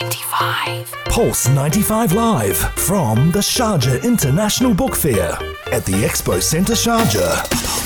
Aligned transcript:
95. 0.00 0.94
Pulse 1.06 1.48
95 1.48 2.12
Live 2.12 2.56
from 2.58 3.30
the 3.30 3.38
Sharjah 3.38 4.02
International 4.02 4.74
Book 4.74 4.94
Fair 4.94 5.38
at 5.72 5.86
the 5.86 6.04
Expo 6.04 6.42
Centre 6.42 6.74
Sharjah. 6.74 7.85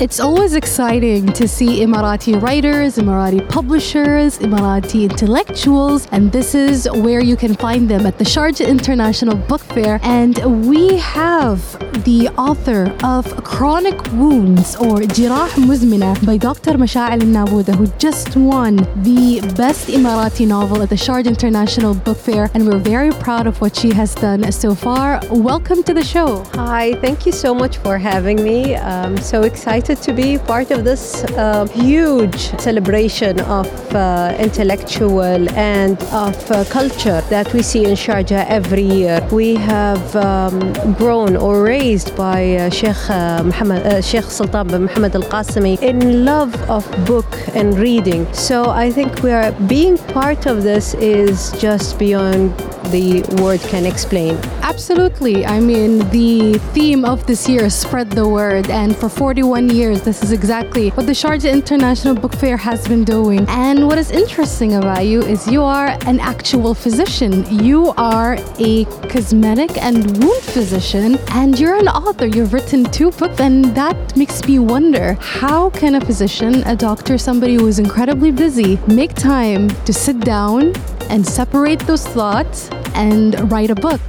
It's 0.00 0.18
always 0.18 0.54
exciting 0.54 1.26
to 1.34 1.46
see 1.46 1.84
Emirati 1.84 2.40
writers, 2.40 2.96
Emirati 2.96 3.46
publishers, 3.50 4.38
Emirati 4.38 5.02
intellectuals, 5.02 6.08
and 6.10 6.32
this 6.32 6.54
is 6.54 6.88
where 6.90 7.20
you 7.20 7.36
can 7.36 7.54
find 7.54 7.86
them 7.86 8.06
at 8.06 8.16
the 8.16 8.24
Sharjah 8.24 8.66
International 8.66 9.36
Book 9.36 9.60
Fair. 9.60 10.00
And 10.02 10.66
we 10.66 10.96
have 10.96 11.60
the 12.04 12.30
author 12.38 12.96
of 13.04 13.26
Chronic 13.44 14.02
Wounds 14.12 14.74
or 14.76 15.00
Jirah 15.00 15.50
Muzmina 15.68 16.24
by 16.24 16.38
Dr. 16.38 16.78
Masha'il 16.78 17.20
Nabuda, 17.20 17.74
who 17.74 17.86
just 17.98 18.34
won 18.36 18.76
the 19.02 19.42
best 19.54 19.88
Emirati 19.88 20.48
novel 20.48 20.80
at 20.80 20.88
the 20.88 20.94
Sharjah 20.94 21.26
International 21.26 21.92
Book 21.92 22.16
Fair. 22.16 22.48
And 22.54 22.66
we're 22.66 22.78
very 22.78 23.10
proud 23.10 23.46
of 23.46 23.60
what 23.60 23.76
she 23.76 23.92
has 23.92 24.14
done 24.14 24.50
so 24.50 24.74
far. 24.74 25.20
Welcome 25.30 25.82
to 25.82 25.92
the 25.92 26.02
show. 26.02 26.42
Hi, 26.54 26.94
thank 27.02 27.26
you 27.26 27.32
so 27.32 27.54
much 27.54 27.76
for 27.76 27.98
having 27.98 28.42
me. 28.42 28.76
I'm 28.76 29.18
so 29.18 29.42
excited 29.42 29.89
to 29.96 30.12
be 30.12 30.38
part 30.38 30.70
of 30.70 30.84
this 30.84 31.24
uh, 31.24 31.66
huge 31.68 32.40
celebration 32.60 33.40
of 33.40 33.66
uh, 33.94 34.36
intellectual 34.38 35.48
and 35.50 36.02
of 36.12 36.50
uh, 36.50 36.64
culture 36.64 37.20
that 37.28 37.52
we 37.52 37.62
see 37.62 37.84
in 37.84 37.92
Sharjah 37.92 38.46
every 38.48 38.82
year. 38.82 39.26
We 39.32 39.56
have 39.56 40.16
um, 40.16 40.72
grown 40.94 41.36
or 41.36 41.62
raised 41.62 42.16
by 42.16 42.56
uh, 42.56 42.70
Sheikh 42.70 43.10
uh, 43.10 43.42
Muhammad, 43.44 43.86
uh, 43.86 44.00
Sheikh 44.00 44.24
Sultan 44.24 44.68
bin 44.68 44.82
Muhammad 44.82 45.14
Al 45.14 45.22
Qasimi 45.22 45.80
in 45.82 46.24
love 46.24 46.54
of 46.70 46.84
book 47.06 47.30
and 47.54 47.78
reading. 47.78 48.32
So 48.32 48.70
I 48.70 48.90
think 48.90 49.22
we 49.22 49.32
are 49.32 49.52
being 49.68 49.98
part 49.98 50.46
of 50.46 50.62
this 50.62 50.94
is 50.94 51.52
just 51.60 51.98
beyond 51.98 52.56
the 52.90 53.22
word 53.40 53.60
can 53.60 53.86
explain. 53.86 54.36
Absolutely. 54.62 55.46
I 55.46 55.60
mean, 55.60 55.98
the 56.10 56.58
theme 56.74 57.04
of 57.04 57.26
this 57.26 57.48
year 57.48 57.64
is 57.64 57.74
spread 57.74 58.10
the 58.10 58.28
word, 58.28 58.70
and 58.70 58.96
for 58.96 59.08
41 59.08 59.68
years, 59.68 59.79
this 59.80 60.22
is 60.22 60.30
exactly 60.30 60.90
what 60.90 61.06
the 61.06 61.12
Sharjah 61.12 61.50
International 61.50 62.14
Book 62.14 62.34
Fair 62.34 62.58
has 62.58 62.86
been 62.86 63.02
doing. 63.02 63.46
And 63.48 63.86
what 63.86 63.96
is 63.96 64.10
interesting 64.10 64.74
about 64.74 65.06
you 65.06 65.22
is 65.22 65.48
you 65.48 65.62
are 65.62 65.96
an 66.04 66.20
actual 66.20 66.74
physician. 66.74 67.46
You 67.64 67.94
are 67.96 68.36
a 68.58 68.84
cosmetic 69.08 69.78
and 69.78 70.22
wound 70.22 70.42
physician, 70.42 71.18
and 71.30 71.58
you're 71.58 71.76
an 71.76 71.88
author. 71.88 72.26
You've 72.26 72.52
written 72.52 72.84
two 72.84 73.10
books, 73.10 73.40
and 73.40 73.74
that 73.74 74.14
makes 74.18 74.44
me 74.46 74.58
wonder 74.58 75.14
how 75.14 75.70
can 75.70 75.94
a 75.94 76.00
physician, 76.04 76.62
a 76.64 76.76
doctor, 76.76 77.16
somebody 77.16 77.54
who 77.54 77.66
is 77.66 77.78
incredibly 77.78 78.32
busy, 78.32 78.78
make 78.86 79.14
time 79.14 79.70
to 79.86 79.94
sit 79.94 80.20
down 80.20 80.74
and 81.08 81.26
separate 81.26 81.80
those 81.80 82.06
thoughts 82.06 82.68
and 82.94 83.50
write 83.50 83.70
a 83.70 83.74
book? 83.74 84.00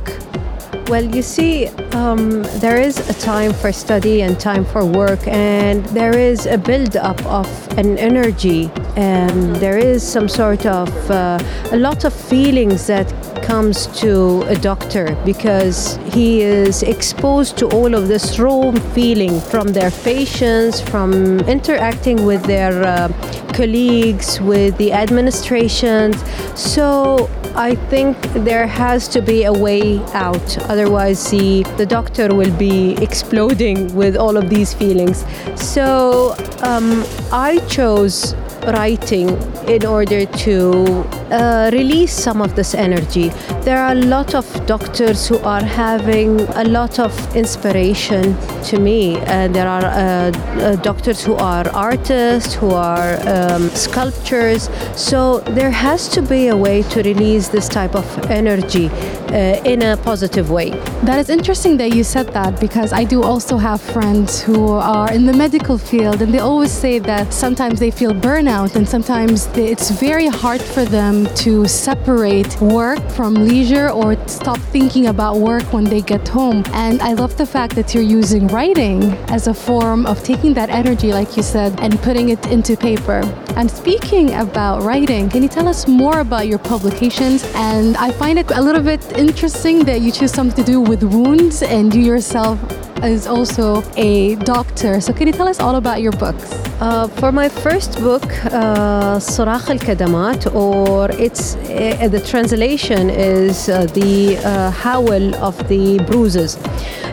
Well, 0.92 1.16
you 1.16 1.22
see, 1.22 1.68
um, 1.94 2.44
there 2.60 2.76
is 2.76 3.00
a 3.10 3.14
time 3.14 3.54
for 3.54 3.72
study 3.72 4.24
and 4.24 4.38
time 4.38 4.66
for 4.66 4.84
work, 4.86 5.26
and 5.26 5.86
there 5.96 6.18
is 6.20 6.46
a 6.46 6.58
build 6.58 6.98
up 6.98 7.26
of 7.26 7.48
an 7.78 7.98
energy, 7.98 8.70
and 8.98 9.56
there 9.56 9.78
is 9.78 10.04
some 10.04 10.28
sort 10.28 10.66
of 10.66 10.90
uh, 11.10 11.40
a 11.72 11.78
lot 11.78 12.04
of 12.04 12.14
feelings 12.14 12.88
that 12.88 13.08
comes 13.42 13.88
to 14.02 14.42
a 14.50 14.56
doctor 14.56 15.16
because 15.24 15.96
he 16.12 16.42
is 16.42 16.84
exposed 16.84 17.58
to 17.60 17.70
all 17.70 17.96
of 17.96 18.10
this 18.10 18.38
raw 18.38 18.74
feeling 18.94 19.40
from 19.40 19.70
their 19.70 19.92
patients, 19.92 20.82
from 20.82 21.40
interacting 21.48 22.26
with 22.26 22.44
their 22.44 22.84
uh, 22.84 23.08
colleagues, 23.54 24.42
with 24.42 24.78
the 24.78 24.92
administrations. 24.92 26.22
So 26.60 27.30
I 27.56 27.76
think 27.90 28.18
there 28.34 28.66
has 28.66 29.08
to 29.10 29.22
be 29.22 29.44
a 29.44 29.54
way 29.54 30.00
out. 30.14 30.58
Otherwise, 30.70 31.30
the, 31.30 31.64
the 31.78 31.86
doctor 31.86 32.34
will 32.34 32.56
be 32.58 32.94
exploding 33.02 33.94
with 33.96 34.16
all 34.16 34.38
of 34.38 34.50
these 34.50 34.74
feelings. 34.74 35.26
So 35.56 36.36
um, 36.62 37.04
I 37.32 37.60
chose 37.68 38.34
writing 38.68 39.30
in 39.68 39.86
order 39.86 40.26
to 40.26 41.04
uh, 41.32 41.70
release 41.74 42.14
some 42.14 42.42
of 42.42 42.56
this 42.56 42.76
energy. 42.76 43.30
There 43.62 43.78
are 43.78 43.92
a 43.92 44.02
lot 44.16 44.36
of 44.36 44.46
doctors 44.66 45.28
who 45.28 45.38
are 45.40 45.64
having 45.64 46.42
a 46.56 46.64
lot 46.64 47.00
of 47.00 47.12
inspiration 47.36 48.36
to 48.66 48.80
me. 48.80 49.18
And 49.20 49.56
there 49.56 49.68
are 49.68 49.86
uh, 49.86 49.92
uh, 49.92 50.76
doctors 50.78 51.24
who 51.24 51.36
are 51.36 51.68
artists, 51.70 52.54
who 52.54 52.72
are 52.72 53.18
um, 53.28 53.70
sculptors. 53.70 54.70
So 54.96 55.40
there 55.40 55.72
has 55.72 56.10
to 56.10 56.22
be 56.22 56.48
a 56.48 56.58
way 56.58 56.84
to 56.84 57.02
release 57.04 57.48
this 57.48 57.68
type 57.70 57.96
of 57.96 58.06
energy 58.30 58.90
uh, 58.90 59.62
in 59.64 59.82
a 59.82 59.98
positive 59.98 60.52
way. 60.52 60.72
That 61.04 61.20
is 61.20 61.30
interesting 61.30 61.78
that 61.78 61.96
you 61.96 62.04
said 62.04 62.28
that 62.34 62.60
because 62.60 62.94
I 62.94 63.04
do 63.04 63.24
also 63.24 63.58
have 63.58 63.82
friends 63.82 64.42
who 64.42 64.68
are 64.74 65.12
in 65.12 65.26
the 65.26 65.34
medical 65.34 65.78
field 65.78 66.22
and 66.22 66.34
they 66.34 66.40
always 66.40 66.72
say 66.72 67.00
that 67.00 67.34
sometimes 67.34 67.80
they 67.80 67.92
feel 67.92 68.14
burnout 68.14 68.76
and 68.76 68.88
sometimes 68.88 69.48
they, 69.48 69.72
it's 69.72 69.90
very 69.92 70.28
hard 70.28 70.62
for 70.62 70.84
them 70.84 71.21
to 71.36 71.68
separate 71.68 72.60
work 72.62 73.00
from 73.12 73.34
leisure 73.34 73.90
or 73.90 74.16
stop 74.28 74.58
thinking 74.58 75.08
about 75.08 75.38
work 75.38 75.64
when 75.74 75.84
they 75.84 76.02
get 76.02 76.28
home. 76.28 76.64
And 76.74 77.02
I 77.02 77.14
love 77.14 77.38
the 77.38 77.46
fact 77.46 77.76
that 77.76 77.94
you're 77.94 78.04
using 78.04 78.48
writing 78.48 79.04
as 79.30 79.48
a 79.48 79.54
form 79.54 80.06
of 80.06 80.24
taking 80.24 80.54
that 80.56 80.70
energy, 80.70 81.12
like 81.14 81.38
you 81.38 81.44
said, 81.44 81.80
and 81.80 82.00
putting 82.02 82.30
it 82.30 82.46
into 82.48 82.76
paper. 82.76 83.22
And 83.56 83.70
speaking 83.70 84.34
about 84.36 84.84
writing, 84.84 85.30
can 85.30 85.44
you 85.44 85.50
tell 85.50 85.68
us 85.68 85.88
more 85.88 86.20
about 86.20 86.48
your 86.48 86.60
publications? 86.60 87.44
And 87.56 87.98
I 87.98 88.12
find 88.12 88.40
it 88.40 88.50
a 88.52 88.62
little 88.62 88.84
bit 88.84 89.04
interesting 89.18 89.84
that 89.86 90.02
you 90.02 90.12
choose 90.12 90.32
something 90.32 90.64
to 90.64 90.72
do 90.72 90.82
with 90.82 91.04
wounds 91.04 91.62
and 91.62 91.94
you 91.94 92.02
yourself 92.02 92.60
is 93.04 93.28
also 93.28 93.84
a 93.96 94.36
doctor. 94.36 95.02
So 95.02 95.14
can 95.14 95.28
you 95.28 95.34
tell 95.34 95.48
us 95.48 95.60
all 95.60 95.76
about 95.76 96.02
your 96.02 96.12
books? 96.12 96.54
Uh, 96.80 97.08
for 97.08 97.32
my 97.32 97.50
first 97.50 98.00
book, 98.00 98.24
uh, 98.46 99.18
Surakh 99.20 99.70
al 99.70 99.78
Kadamat, 99.78 100.54
or 100.54 101.12
it's 101.12 101.56
uh, 101.56 102.08
the 102.10 102.20
translation 102.20 103.10
is 103.10 103.70
uh, 103.70 103.86
the 103.94 104.38
uh, 104.38 104.72
howl 104.72 105.36
of 105.36 105.56
the 105.68 106.00
bruises. 106.08 106.58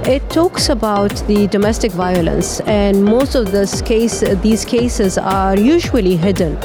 It 0.04 0.28
talks 0.31 0.69
about 0.69 1.15
the 1.26 1.47
domestic 1.49 1.93
violence, 1.93 2.60
and 2.60 3.05
most 3.05 3.34
of 3.34 3.53
this 3.53 3.82
case, 3.82 4.20
these 4.43 4.65
cases 4.65 5.19
are 5.19 5.59
usually 5.59 6.16
hidden. 6.16 6.56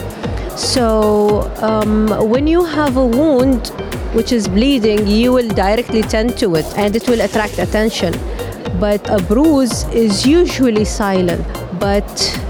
So 0.55 1.51
um, 1.61 2.07
when 2.29 2.47
you 2.47 2.63
have 2.63 2.95
a 2.97 3.05
wound 3.05 3.67
which 4.13 4.31
is 4.31 4.47
bleeding, 4.47 5.07
you 5.07 5.33
will 5.33 5.49
directly 5.49 6.03
tend 6.03 6.37
to 6.37 6.55
it, 6.55 6.65
and 6.77 6.95
it 6.95 7.09
will 7.09 7.21
attract 7.21 7.57
attention. 7.57 8.13
But 8.79 9.09
a 9.09 9.21
bruise 9.23 9.83
is 9.89 10.25
usually 10.25 10.85
silent. 10.85 11.45
But 11.79 12.09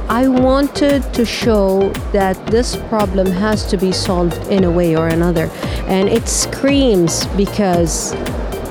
I 0.09 0.27
wanted 0.27 1.01
to 1.13 1.25
show 1.25 1.89
that 2.11 2.35
this 2.47 2.75
problem 2.75 3.27
has 3.27 3.65
to 3.71 3.77
be 3.77 3.91
solved 3.91 4.47
in 4.47 4.63
a 4.63 4.71
way 4.71 4.95
or 4.95 5.07
another. 5.07 5.49
And 5.87 6.09
it 6.09 6.27
screams 6.27 7.25
because 7.37 8.13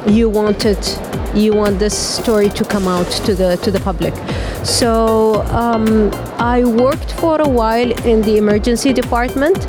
you 0.06 0.28
want 0.28 0.64
it 0.64 0.98
you 1.34 1.54
want 1.54 1.78
this 1.78 1.96
story 1.96 2.48
to 2.50 2.64
come 2.64 2.86
out 2.86 3.06
to 3.06 3.34
the 3.34 3.56
to 3.58 3.70
the 3.70 3.80
public 3.80 4.12
so 4.64 5.42
um, 5.44 6.10
i 6.38 6.64
worked 6.64 7.12
for 7.12 7.40
a 7.40 7.48
while 7.48 7.90
in 8.04 8.20
the 8.22 8.36
emergency 8.36 8.92
department 8.92 9.66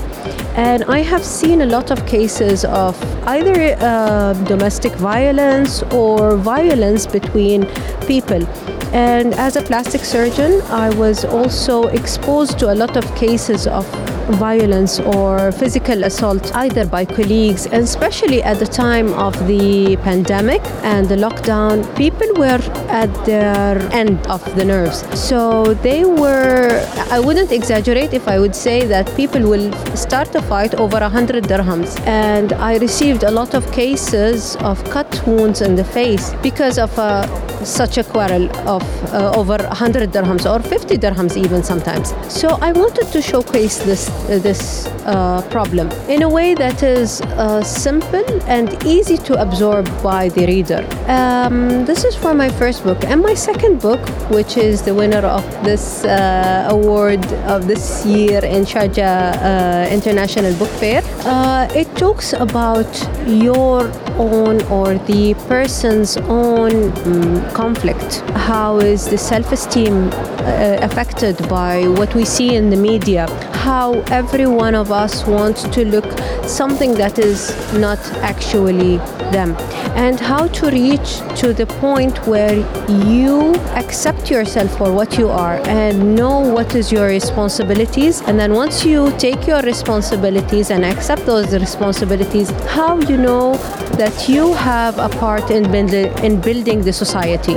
and 0.55 0.83
I 0.83 0.99
have 0.99 1.23
seen 1.23 1.61
a 1.61 1.65
lot 1.65 1.89
of 1.89 2.05
cases 2.05 2.63
of 2.65 2.95
either 3.27 3.75
uh, 3.79 4.33
domestic 4.45 4.93
violence 4.93 5.81
or 5.91 6.37
violence 6.37 7.07
between 7.07 7.65
people. 8.07 8.45
And 8.93 9.33
as 9.33 9.55
a 9.55 9.63
plastic 9.63 10.01
surgeon, 10.01 10.61
I 10.69 10.91
was 10.91 11.25
also 11.25 11.87
exposed 11.87 12.59
to 12.59 12.71
a 12.71 12.75
lot 12.75 12.95
of 12.95 13.03
cases 13.15 13.65
of 13.65 13.85
violence 14.31 14.99
or 14.99 15.51
physical 15.51 16.03
assault, 16.03 16.55
either 16.55 16.85
by 16.85 17.05
colleagues, 17.05 17.65
and 17.65 17.83
especially 17.83 18.41
at 18.43 18.59
the 18.59 18.65
time 18.65 19.13
of 19.13 19.33
the 19.47 19.97
pandemic 19.97 20.61
and 20.83 21.07
the 21.07 21.15
lockdown, 21.15 21.83
people 21.95 22.27
were 22.35 22.61
at 22.89 23.11
their 23.25 23.77
end 23.91 24.25
of 24.27 24.43
the 24.55 24.65
nerves. 24.65 24.99
So 25.19 25.73
they 25.75 26.05
were, 26.05 26.85
I 27.11 27.19
wouldn't 27.19 27.51
exaggerate 27.51 28.13
if 28.13 28.27
I 28.27 28.39
would 28.39 28.55
say 28.55 28.85
that 28.85 29.13
people 29.15 29.41
will 29.41 29.71
start 29.95 30.33
a 30.35 30.41
fight 30.41 30.75
over 30.75 30.99
100 30.99 31.43
dirhams. 31.45 31.99
And 32.07 32.53
I 32.53 32.77
received 32.77 33.23
a 33.23 33.31
lot 33.31 33.53
of 33.53 33.69
cases 33.71 34.55
of 34.57 34.83
cut 34.89 35.09
wounds 35.27 35.61
in 35.61 35.75
the 35.75 35.83
face 35.83 36.33
because 36.41 36.77
of 36.77 36.97
uh, 36.97 37.27
such 37.65 37.97
a 37.97 38.03
quarrel 38.03 38.45
of 38.67 38.83
uh, 39.13 39.31
over 39.35 39.57
100 39.57 40.11
dirhams 40.11 40.49
or 40.49 40.61
50 40.61 40.97
dirhams 40.97 41.37
even 41.37 41.63
sometimes. 41.63 42.13
So 42.27 42.57
I 42.61 42.71
wanted 42.71 43.07
to 43.07 43.21
showcase 43.21 43.77
this 43.79 44.09
this 44.27 44.87
uh, 45.05 45.41
problem 45.49 45.89
in 46.07 46.23
a 46.23 46.29
way 46.29 46.53
that 46.53 46.81
is 46.83 47.21
uh, 47.21 47.61
simple 47.63 48.25
and 48.47 48.83
easy 48.85 49.17
to 49.17 49.39
absorb 49.41 49.85
by 50.01 50.29
the 50.29 50.45
reader. 50.45 50.85
Um, 51.07 51.85
this 51.85 52.03
is 52.03 52.15
for 52.15 52.33
my 52.33 52.49
first 52.49 52.83
book. 52.83 53.03
And 53.03 53.21
my 53.21 53.33
second 53.33 53.81
book, 53.81 53.99
which 54.29 54.57
is 54.57 54.81
the 54.81 54.93
winner 54.93 55.25
of 55.25 55.43
this 55.63 56.03
uh, 56.05 56.67
award 56.69 57.25
of 57.45 57.67
this 57.67 58.05
year 58.05 58.43
in 58.43 58.63
Sharjah 58.63 59.87
uh, 59.87 59.89
International 59.89 60.53
Book 60.55 60.69
Fair, 60.69 61.01
uh, 61.25 61.67
it 61.75 61.93
talks 61.97 62.33
about 62.33 62.91
your 63.27 63.91
own 64.17 64.61
or 64.63 64.95
the 65.05 65.33
person's 65.47 66.17
own 66.17 66.91
um, 67.05 67.51
conflict. 67.53 68.21
How 68.35 68.77
is 68.77 69.07
the 69.09 69.17
self 69.17 69.51
esteem 69.51 70.09
uh, 70.13 70.77
affected 70.81 71.37
by 71.49 71.87
what 71.87 72.13
we 72.15 72.25
see 72.25 72.55
in 72.55 72.69
the 72.69 72.77
media? 72.77 73.27
How 73.63 73.93
every 74.11 74.45
one 74.45 74.75
of 74.75 74.91
us 74.91 75.25
wants 75.25 75.63
to 75.75 75.85
look 75.85 76.05
something 76.45 76.93
that 76.95 77.17
is 77.17 77.39
not 77.73 77.99
actually 78.21 78.97
them. 79.31 79.55
And 79.95 80.19
how 80.19 80.47
to 80.47 80.69
reach 80.69 81.19
to 81.41 81.53
the 81.53 81.65
point 81.79 82.17
where 82.27 82.55
you 82.89 83.55
accept 83.81 84.29
yourself 84.29 84.77
for 84.77 84.91
what 84.91 85.17
you 85.17 85.29
are 85.29 85.61
and 85.65 86.13
know 86.13 86.39
what 86.39 86.75
is 86.75 86.91
your 86.91 87.07
responsibilities. 87.07 88.21
And 88.27 88.37
then 88.37 88.53
once 88.53 88.83
you 88.83 89.11
take 89.17 89.47
your 89.47 89.61
responsibilities 89.61 90.69
and 90.69 90.83
accept 90.83 91.25
those 91.25 91.53
responsibilities 91.53 92.49
how 92.67 92.99
you 93.01 93.17
know 93.17 93.55
that 94.01 94.27
you 94.27 94.53
have 94.53 94.97
a 94.99 95.07
part 95.07 95.49
in, 95.51 95.71
build- 95.71 95.93
in 96.23 96.41
building 96.41 96.81
the 96.81 96.91
society 96.91 97.55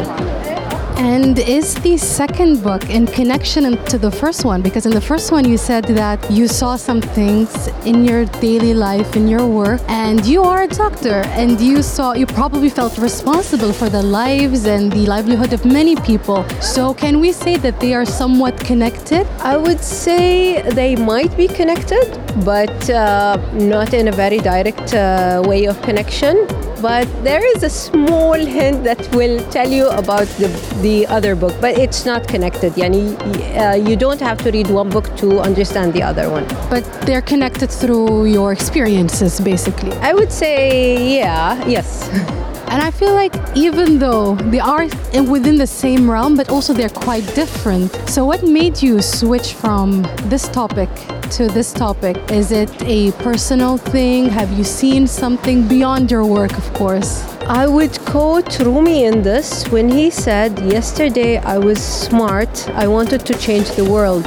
And 0.98 1.38
is 1.38 1.74
the 1.74 1.98
second 1.98 2.62
book 2.62 2.88
in 2.88 3.06
connection 3.06 3.76
to 3.84 3.98
the 3.98 4.10
first 4.10 4.44
one? 4.44 4.62
Because 4.62 4.86
in 4.86 4.92
the 4.92 5.00
first 5.00 5.30
one, 5.30 5.46
you 5.46 5.58
said 5.58 5.84
that 5.84 6.30
you 6.30 6.48
saw 6.48 6.76
some 6.76 7.02
things 7.02 7.68
in 7.84 8.04
your 8.04 8.24
daily 8.40 8.72
life, 8.72 9.14
in 9.14 9.28
your 9.28 9.46
work, 9.46 9.82
and 9.88 10.24
you 10.24 10.42
are 10.42 10.62
a 10.62 10.68
doctor, 10.68 11.22
and 11.36 11.60
you 11.60 11.82
saw, 11.82 12.14
you 12.14 12.26
probably 12.26 12.70
felt 12.70 12.96
responsible 12.96 13.72
for 13.72 13.90
the 13.90 14.02
lives 14.02 14.64
and 14.64 14.90
the 14.90 15.06
livelihood 15.06 15.52
of 15.52 15.64
many 15.66 15.96
people. 15.96 16.48
So, 16.60 16.94
can 16.94 17.20
we 17.20 17.30
say 17.32 17.56
that 17.58 17.78
they 17.78 17.92
are 17.92 18.06
somewhat 18.06 18.58
connected? 18.58 19.26
I 19.40 19.56
would 19.56 19.80
say 19.80 20.62
they 20.62 20.96
might 20.96 21.36
be 21.36 21.46
connected, 21.46 22.06
but 22.44 22.90
uh, 22.90 23.36
not 23.52 23.94
in 23.94 24.08
a 24.08 24.12
very 24.12 24.38
direct 24.38 24.94
uh, 24.94 25.42
way 25.46 25.66
of 25.66 25.80
connection. 25.82 26.46
But 26.82 27.08
there 27.24 27.44
is 27.56 27.62
a 27.62 27.70
small 27.70 28.34
hint 28.34 28.84
that 28.84 29.00
will 29.14 29.42
tell 29.50 29.68
you 29.68 29.88
about 29.88 30.26
the, 30.38 30.48
the 30.82 31.06
other 31.06 31.34
book, 31.34 31.54
but 31.60 31.78
it's 31.78 32.04
not 32.04 32.28
connected. 32.28 32.74
Yani, 32.74 33.16
uh, 33.56 33.74
you 33.74 33.96
don't 33.96 34.20
have 34.20 34.38
to 34.44 34.50
read 34.50 34.68
one 34.68 34.90
book 34.90 35.16
to 35.16 35.40
understand 35.40 35.94
the 35.94 36.02
other 36.02 36.28
one. 36.30 36.46
But 36.68 36.84
they're 37.06 37.22
connected 37.22 37.70
through 37.70 38.26
your 38.26 38.52
experiences, 38.52 39.40
basically. 39.40 39.92
I 39.98 40.12
would 40.12 40.30
say, 40.30 41.16
yeah, 41.16 41.66
yes. 41.66 42.10
And 42.68 42.82
I 42.82 42.90
feel 42.90 43.14
like 43.14 43.34
even 43.54 43.98
though 43.98 44.34
they 44.34 44.58
are 44.60 44.86
within 45.30 45.56
the 45.56 45.66
same 45.66 46.10
realm, 46.10 46.36
but 46.36 46.48
also 46.50 46.72
they're 46.72 46.88
quite 46.88 47.24
different. 47.34 47.92
So, 48.08 48.24
what 48.24 48.42
made 48.42 48.82
you 48.82 49.00
switch 49.00 49.54
from 49.54 50.02
this 50.24 50.48
topic 50.48 50.90
to 51.32 51.48
this 51.48 51.72
topic? 51.72 52.16
Is 52.30 52.52
it 52.52 52.70
a 52.82 53.12
personal 53.22 53.78
thing? 53.78 54.26
Have 54.26 54.50
you 54.58 54.64
seen 54.64 55.06
something 55.06 55.66
beyond 55.68 56.10
your 56.10 56.24
work, 56.24 56.56
of 56.58 56.72
course? 56.74 57.24
I 57.48 57.68
would 57.68 57.96
quote 58.00 58.58
Rumi 58.58 59.04
in 59.04 59.22
this 59.22 59.68
when 59.68 59.88
he 59.88 60.10
said, 60.10 60.58
Yesterday 60.58 61.38
I 61.38 61.58
was 61.58 61.78
smart, 61.78 62.68
I 62.70 62.88
wanted 62.88 63.24
to 63.26 63.34
change 63.34 63.70
the 63.70 63.84
world. 63.84 64.24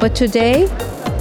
But 0.00 0.14
today 0.14 0.66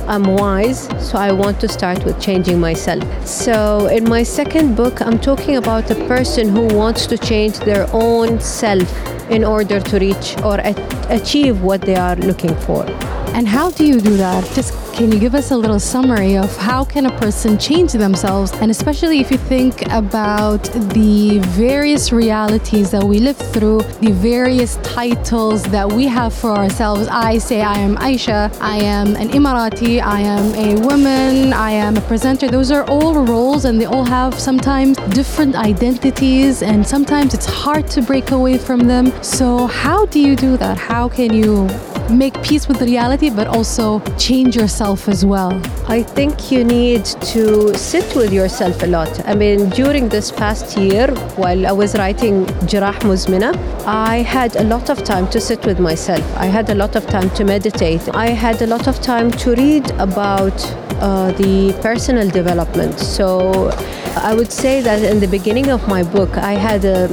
I'm 0.08 0.24
wise, 0.24 0.88
so 1.00 1.18
I 1.18 1.32
want 1.32 1.60
to 1.62 1.68
start 1.68 2.06
with 2.06 2.22
changing 2.22 2.60
myself. 2.60 3.04
So, 3.28 3.88
in 3.88 4.08
my 4.08 4.22
second 4.22 4.76
book, 4.76 5.02
I'm 5.02 5.18
talking 5.18 5.58
about 5.58 5.90
a 5.90 5.96
person 6.08 6.50
who 6.50 6.68
wants 6.76 7.08
to 7.08 7.18
change 7.18 7.58
their 7.60 7.88
own 7.92 8.40
self 8.40 8.88
in 9.32 9.44
order 9.44 9.80
to 9.80 10.00
reach 10.00 10.38
or 10.44 10.60
achieve 11.10 11.64
what 11.64 11.82
they 11.82 11.96
are 11.96 12.16
looking 12.18 12.56
for. 12.58 12.86
And 13.36 13.46
how 13.50 13.70
do 13.70 13.86
you 13.86 14.00
do 14.00 14.16
that? 14.16 14.46
Just 14.54 14.74
can 14.94 15.12
you 15.12 15.20
give 15.20 15.36
us 15.36 15.52
a 15.52 15.58
little 15.58 15.78
summary 15.78 16.38
of 16.38 16.56
how 16.56 16.86
can 16.86 17.06
a 17.06 17.20
person 17.20 17.58
change 17.58 17.92
themselves? 17.92 18.54
And 18.62 18.72
especially 18.72 19.20
if 19.20 19.30
you 19.30 19.38
think 19.38 19.82
about 19.92 20.64
the 20.94 21.40
various 21.40 22.14
realities 22.14 22.92
that 22.92 23.04
we 23.04 23.20
live 23.20 23.36
through, 23.36 23.82
the 24.00 24.14
various 24.14 24.78
titles 24.84 25.64
that 25.64 25.92
we 25.92 26.06
have 26.06 26.34
for 26.34 26.52
ourselves. 26.52 27.10
I 27.12 27.38
say 27.38 27.62
I 27.62 27.78
am 27.78 27.98
Aisha, 27.98 28.58
I 28.62 28.78
am 28.78 29.18
an 29.18 29.28
Emirati, 29.28 30.02
I 30.02 30.22
am 30.22 30.56
a 30.56 30.80
woman, 30.88 31.52
I 31.52 31.72
am 31.72 31.98
a 31.98 32.02
presenter. 32.02 32.48
Those 32.48 32.72
are 32.72 32.86
all 32.86 33.16
roles 33.16 33.66
and 33.66 33.82
they 33.82 33.86
all 33.86 34.06
have 34.06 34.40
sometimes 34.40 34.96
different 35.10 35.56
identities 35.58 36.64
and 36.64 36.88
sometimes 36.88 37.34
it's 37.34 37.48
hard 37.48 37.90
to 37.90 38.02
break 38.02 38.32
away 38.32 38.58
from 38.58 38.88
them. 38.88 39.12
So 39.22 39.68
how 39.68 40.06
do 40.06 40.22
you 40.22 40.38
do 40.38 40.56
that? 40.56 40.78
How 40.78 41.10
can 41.10 41.34
you 41.34 41.68
make 42.10 42.42
peace 42.44 42.68
with 42.68 42.80
the 42.80 42.86
reality 42.86 43.25
but 43.30 43.48
also 43.48 44.00
change 44.18 44.56
yourself 44.56 45.08
as 45.08 45.26
well 45.26 45.62
I 45.88 46.02
think 46.02 46.52
you 46.52 46.64
need 46.64 47.06
to 47.06 47.78
sit 47.78 48.16
with 48.16 48.34
yourself 48.34 48.82
a 48.82 48.88
lot. 48.88 49.28
I 49.28 49.36
mean, 49.36 49.70
during 49.70 50.10
this 50.10 50.32
past 50.32 50.76
year, 50.78 51.14
while 51.36 51.68
I 51.68 51.72
was 51.72 51.96
writing 51.96 52.46
Jirah 52.66 53.00
Muzmina, 53.02 53.56
I 53.86 54.24
had 54.24 54.56
a 54.56 54.64
lot 54.64 54.90
of 54.90 55.04
time 55.04 55.30
to 55.30 55.40
sit 55.40 55.64
with 55.64 55.80
myself. 55.80 56.26
I 56.38 56.48
had 56.48 56.72
a 56.72 56.76
lot 56.76 56.96
of 56.96 57.06
time 57.06 57.30
to 57.36 57.44
meditate. 57.44 58.10
I 58.16 58.30
had 58.30 58.64
a 58.64 58.68
lot 58.68 58.88
of 58.88 59.00
time 59.00 59.30
to 59.44 59.54
read 59.54 59.92
about 60.00 60.58
uh, 61.00 61.32
the 61.34 61.74
personal 61.82 62.30
development. 62.30 63.00
So 63.00 63.70
I 64.16 64.34
would 64.34 64.52
say 64.52 64.82
that 64.82 65.04
in 65.04 65.20
the 65.20 65.28
beginning 65.28 65.70
of 65.70 65.88
my 65.88 66.04
book, 66.04 66.38
I 66.38 66.54
had 66.54 66.86
a 66.86 67.08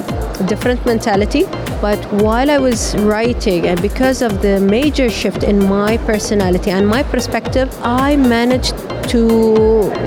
different 0.47 0.85
mentality. 0.87 1.45
But 1.81 1.99
while 2.23 2.49
I 2.49 2.59
was 2.59 2.95
writing, 2.99 3.67
and 3.67 3.83
because 3.83 4.23
of 4.23 4.41
the 4.41 4.61
major 4.61 5.11
shift 5.11 5.43
in 5.43 5.59
my 5.69 5.97
personality 5.99 6.71
and 6.71 6.87
my 6.87 7.03
perspective, 7.03 7.77
I 7.83 8.17
managed 8.17 8.72
to 9.13 9.23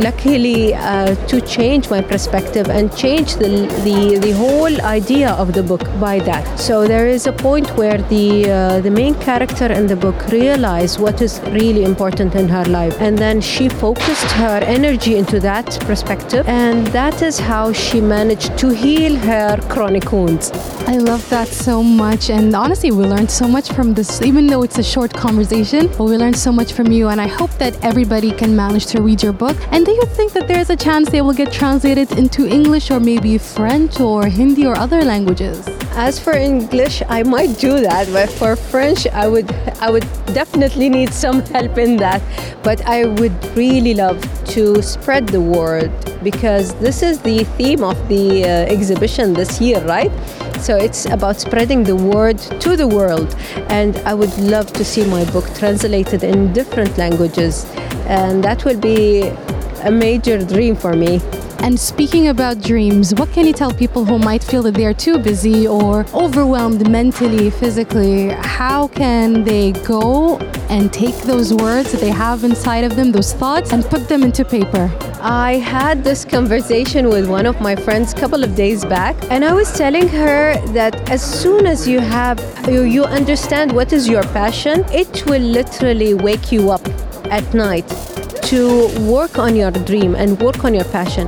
luckily 0.08 0.74
uh, 0.74 1.14
to 1.28 1.40
change 1.42 1.90
my 1.90 2.02
perspective 2.02 2.68
and 2.70 2.86
change 3.04 3.36
the, 3.36 3.52
the 3.88 4.18
the 4.26 4.34
whole 4.42 4.76
idea 4.82 5.30
of 5.44 5.54
the 5.54 5.64
book 5.72 5.84
by 6.00 6.20
that. 6.30 6.44
So 6.68 6.88
there 6.94 7.08
is 7.08 7.28
a 7.28 7.32
point 7.48 7.68
where 7.78 8.00
the 8.14 8.28
uh, 8.50 8.80
the 8.82 8.92
main 9.02 9.16
character 9.28 9.68
in 9.80 9.86
the 9.88 9.96
book 9.96 10.18
realized 10.32 11.00
what 11.00 11.22
is 11.22 11.40
really 11.60 11.84
important 11.84 12.36
in 12.36 12.48
her 12.50 12.66
life, 12.66 12.96
and 13.00 13.18
then 13.18 13.42
she 13.42 13.70
focused 13.70 14.32
her 14.44 14.60
energy 14.78 15.14
into 15.22 15.40
that 15.40 15.68
perspective, 15.82 16.44
and 16.48 16.88
that 16.88 17.22
is 17.22 17.40
how 17.40 17.72
she 17.72 18.02
managed 18.02 18.58
to 18.58 18.68
heal 18.70 19.16
her 19.18 19.58
chronic 19.74 20.12
wounds. 20.12 20.52
I 20.88 20.98
love 20.98 21.28
that 21.30 21.48
so 21.48 21.82
much. 21.82 22.30
And 22.30 22.56
honestly, 22.56 22.92
we 22.92 23.06
learned 23.06 23.32
so 23.32 23.48
much 23.48 23.72
from 23.72 23.94
this, 23.94 24.22
even 24.22 24.48
though 24.48 24.64
it's 24.64 24.78
a 24.78 24.84
short 24.84 25.12
conversation, 25.14 25.88
but 25.98 26.06
we 26.06 26.16
learned 26.18 26.38
so 26.38 26.52
much 26.52 26.74
from 26.74 26.92
you. 26.92 27.08
And 27.10 27.20
I 27.20 27.28
hope 27.28 27.52
that 27.58 27.74
everybody 27.84 28.32
can 28.32 28.56
manage 28.56 28.86
to 28.88 28.95
read 29.02 29.22
your 29.24 29.34
book. 29.34 29.58
And 29.72 29.86
do 29.86 29.92
you 29.92 30.06
think 30.06 30.34
that 30.34 30.48
there's 30.48 30.70
a 30.70 30.76
chance 30.76 31.10
they 31.10 31.22
will 31.22 31.34
get 31.34 31.52
translated 31.52 32.12
into 32.14 32.48
English 32.48 32.92
or 32.92 33.00
maybe 33.00 33.38
French 33.38 34.00
or 34.00 34.28
Hindi 34.28 34.66
or 34.66 34.78
other 34.78 35.04
languages? 35.04 35.68
As 35.98 36.20
for 36.20 36.34
English, 36.34 37.02
I 37.08 37.24
might 37.24 37.58
do 37.58 37.80
that, 37.80 38.12
but 38.12 38.30
for 38.30 38.58
French, 38.58 39.08
I 39.08 39.30
would 39.30 39.50
I 39.80 39.90
would 39.90 40.06
definitely 40.34 40.90
need 40.90 41.14
some 41.14 41.40
help 41.56 41.78
in 41.78 41.96
that. 41.98 42.22
But 42.64 42.86
I 42.86 43.06
would 43.06 43.34
really 43.56 43.94
love 43.94 44.20
to 44.56 44.82
spread 44.82 45.28
the 45.28 45.40
word 45.40 45.90
because 46.22 46.74
this 46.82 47.02
is 47.02 47.20
the 47.20 47.46
theme 47.56 47.82
of 47.82 47.96
the 48.10 48.44
uh, 48.44 48.48
exhibition 48.76 49.34
this 49.34 49.62
year, 49.62 49.80
right? 49.86 50.12
So 50.60 50.76
it's 50.76 51.06
about 51.06 51.40
spreading 51.40 51.84
the 51.84 51.96
word 51.96 52.40
to 52.40 52.76
the 52.76 52.88
world, 52.88 53.34
and 53.70 53.96
I 54.06 54.14
would 54.16 54.38
love 54.38 54.74
to 54.74 54.84
see 54.84 55.06
my 55.06 55.24
book 55.32 55.46
translated 55.56 56.26
in 56.26 56.52
different 56.52 56.98
languages, 56.98 57.66
and 58.08 58.44
that 58.44 58.66
will 58.66 58.80
be 58.80 59.32
a 59.86 59.92
major 59.92 60.44
dream 60.44 60.76
for 60.76 60.94
me. 60.94 61.22
And 61.60 61.80
speaking 61.80 62.28
about 62.28 62.62
dreams, 62.62 63.14
what 63.16 63.32
can 63.32 63.46
you 63.46 63.54
tell 63.54 63.74
people 63.74 64.06
who 64.06 64.20
might 64.20 64.44
feel 64.44 64.62
that 64.64 64.76
they're 64.76 64.94
too 64.94 65.18
busy 65.18 65.68
or 65.68 66.06
overwhelmed 66.14 66.90
mentally, 66.90 67.50
physically? 67.50 68.30
How 68.30 68.88
can 68.88 69.44
they 69.44 69.72
go 69.72 70.38
and 70.70 70.94
take 70.94 71.16
those 71.24 71.54
words 71.54 71.92
that 71.92 72.02
they 72.02 72.12
have 72.12 72.44
inside 72.44 72.84
of 72.84 72.96
them, 72.96 73.12
those 73.12 73.34
thoughts, 73.34 73.72
and 73.74 73.84
put 73.84 74.08
them 74.08 74.24
into 74.24 74.46
paper? 74.46 74.92
I 75.22 75.54
had 75.54 76.04
this 76.04 76.24
conversation 76.24 77.10
with 77.10 77.28
one 77.28 77.46
of 77.46 77.60
my 77.60 77.76
friends 77.76 78.14
a 78.14 78.16
couple 78.16 78.44
of 78.44 78.56
days 78.56 78.86
back, 78.86 79.16
and 79.32 79.44
I 79.44 79.54
was 79.54 79.76
telling 79.76 80.08
her 80.10 80.56
that 80.74 81.10
as 81.10 81.24
soon 81.24 81.66
as 81.66 81.88
you 81.88 82.00
have 82.00 82.40
you, 82.68 82.84
you 82.84 83.04
understand 83.04 83.72
what 83.72 83.92
is 83.92 84.08
your 84.08 84.24
passion, 84.24 84.86
it 84.92 85.26
will 85.26 85.42
literally 85.42 86.14
wake 86.14 86.52
you 86.52 86.70
up 86.70 86.88
at 87.32 87.54
night 87.54 88.15
to 88.46 88.88
work 89.02 89.40
on 89.40 89.56
your 89.56 89.72
dream 89.72 90.16
and 90.16 90.40
work 90.40 90.64
on 90.64 90.74
your 90.74 90.84
passion. 90.86 91.28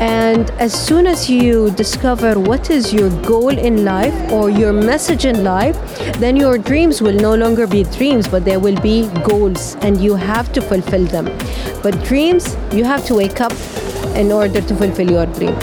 And 0.00 0.50
as 0.60 0.72
soon 0.72 1.06
as 1.06 1.28
you 1.28 1.70
discover 1.72 2.38
what 2.38 2.70
is 2.70 2.92
your 2.92 3.10
goal 3.22 3.56
in 3.56 3.84
life 3.84 4.14
or 4.30 4.50
your 4.50 4.72
message 4.72 5.24
in 5.24 5.42
life, 5.42 5.76
then 6.18 6.36
your 6.36 6.58
dreams 6.58 7.02
will 7.02 7.16
no 7.16 7.34
longer 7.34 7.66
be 7.66 7.84
dreams, 7.84 8.28
but 8.28 8.44
they 8.44 8.56
will 8.56 8.80
be 8.80 9.08
goals, 9.24 9.76
and 9.80 10.00
you 10.00 10.14
have 10.14 10.52
to 10.52 10.60
fulfill 10.60 11.04
them. 11.06 11.24
But 11.82 12.04
dreams, 12.04 12.56
you 12.72 12.84
have 12.84 13.04
to 13.06 13.14
wake 13.14 13.40
up 13.40 13.52
in 14.14 14.30
order 14.30 14.60
to 14.60 14.74
fulfill 14.74 15.10
your 15.10 15.26
dream. 15.26 15.56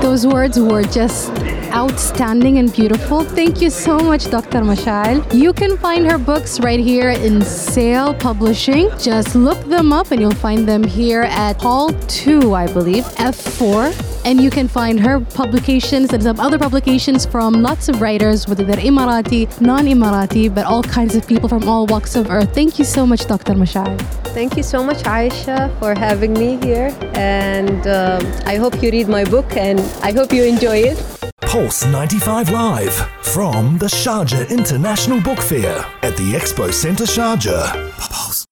Those 0.00 0.26
words 0.26 0.58
were 0.58 0.82
just 0.82 1.30
outstanding 1.72 2.58
and 2.58 2.72
beautiful. 2.72 3.22
Thank 3.22 3.60
you 3.60 3.70
so 3.70 3.98
much, 3.98 4.30
Dr. 4.30 4.60
Mashal. 4.60 5.22
You 5.32 5.52
can 5.52 5.76
find 5.78 6.10
her 6.10 6.18
books 6.18 6.58
right 6.60 6.80
here 6.80 7.10
in 7.10 7.42
Sale 7.42 8.14
Publishing. 8.14 8.90
Just 8.98 9.34
look 9.34 9.62
them 9.64 9.92
up 9.92 10.10
and 10.10 10.20
you'll 10.20 10.30
find 10.32 10.66
them 10.66 10.82
here 10.82 11.22
at 11.22 11.60
Hall 11.60 11.92
2, 12.08 12.54
I 12.54 12.66
believe, 12.66 13.04
F4 13.16 14.09
and 14.24 14.40
you 14.40 14.50
can 14.50 14.68
find 14.68 15.00
her 15.00 15.20
publications 15.20 16.12
and 16.12 16.22
some 16.22 16.40
other 16.40 16.58
publications 16.58 17.26
from 17.26 17.54
lots 17.62 17.88
of 17.88 18.00
writers, 18.00 18.46
whether 18.48 18.64
they're 18.64 18.76
Emirati, 18.76 19.60
non 19.60 19.86
Emirati, 19.86 20.52
but 20.54 20.66
all 20.66 20.82
kinds 20.82 21.14
of 21.14 21.26
people 21.26 21.48
from 21.48 21.68
all 21.68 21.86
walks 21.86 22.16
of 22.16 22.30
earth. 22.30 22.54
Thank 22.54 22.78
you 22.78 22.84
so 22.84 23.06
much, 23.06 23.26
Dr. 23.26 23.54
Mashal. 23.54 24.00
Thank 24.34 24.56
you 24.56 24.62
so 24.62 24.84
much, 24.84 24.98
Aisha, 25.04 25.76
for 25.78 25.94
having 25.94 26.32
me 26.34 26.56
here. 26.56 26.96
And 27.14 27.86
um, 27.86 28.24
I 28.46 28.56
hope 28.56 28.82
you 28.82 28.90
read 28.90 29.08
my 29.08 29.24
book 29.24 29.56
and 29.56 29.80
I 30.02 30.12
hope 30.12 30.32
you 30.32 30.44
enjoy 30.44 30.78
it. 30.78 30.98
Pulse 31.40 31.84
95 31.86 32.50
Live 32.50 32.94
from 33.22 33.78
the 33.78 33.86
Sharjah 33.86 34.48
International 34.50 35.20
Book 35.20 35.40
Fair 35.40 35.84
at 36.02 36.16
the 36.16 36.32
Expo 36.34 36.72
Centre 36.72 37.04
Sharjah. 37.04 37.90
Pulse. 37.98 38.49